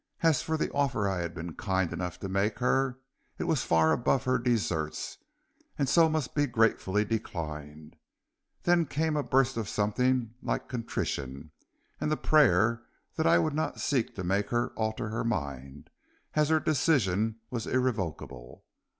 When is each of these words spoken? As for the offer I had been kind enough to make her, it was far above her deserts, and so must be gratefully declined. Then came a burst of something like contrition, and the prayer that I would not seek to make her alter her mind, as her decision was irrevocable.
As 0.23 0.41
for 0.41 0.57
the 0.57 0.71
offer 0.71 1.07
I 1.07 1.19
had 1.19 1.35
been 1.35 1.53
kind 1.53 1.93
enough 1.93 2.19
to 2.21 2.27
make 2.27 2.57
her, 2.57 2.97
it 3.37 3.43
was 3.43 3.61
far 3.63 3.91
above 3.91 4.23
her 4.23 4.39
deserts, 4.39 5.19
and 5.77 5.87
so 5.87 6.09
must 6.09 6.33
be 6.33 6.47
gratefully 6.47 7.05
declined. 7.05 7.95
Then 8.63 8.87
came 8.87 9.15
a 9.15 9.21
burst 9.21 9.57
of 9.57 9.69
something 9.69 10.33
like 10.41 10.67
contrition, 10.67 11.51
and 11.99 12.11
the 12.11 12.17
prayer 12.17 12.81
that 13.15 13.27
I 13.27 13.37
would 13.37 13.53
not 13.53 13.79
seek 13.79 14.15
to 14.15 14.23
make 14.23 14.49
her 14.49 14.69
alter 14.69 15.09
her 15.09 15.23
mind, 15.23 15.91
as 16.33 16.49
her 16.49 16.59
decision 16.59 17.35
was 17.51 17.67
irrevocable. 17.67 18.65